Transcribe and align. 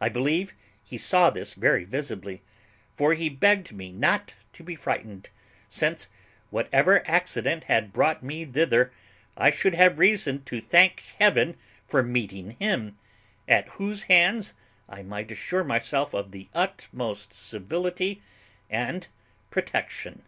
I 0.00 0.08
believe 0.08 0.54
he 0.84 0.96
saw 0.96 1.30
this 1.30 1.54
very 1.54 1.82
visibly; 1.82 2.42
for 2.96 3.14
he 3.14 3.28
begged 3.28 3.72
me 3.72 3.90
not 3.90 4.34
to 4.52 4.62
be 4.62 4.76
frightened, 4.76 5.30
since, 5.66 6.08
whatever 6.50 7.04
accident 7.08 7.64
had 7.64 7.92
brought 7.92 8.22
me 8.22 8.44
thither, 8.44 8.92
I 9.36 9.50
should 9.50 9.74
have 9.74 9.98
reason 9.98 10.44
to 10.44 10.60
thank 10.60 11.02
heaven 11.18 11.56
for 11.88 12.04
meeting 12.04 12.52
him, 12.52 12.98
at 13.48 13.66
whose 13.70 14.04
hands 14.04 14.54
I 14.88 15.02
might 15.02 15.32
assure 15.32 15.64
myself 15.64 16.14
of 16.14 16.30
the 16.30 16.48
utmost 16.54 17.32
civility 17.32 18.22
and 18.70 19.08
protection. 19.50 20.22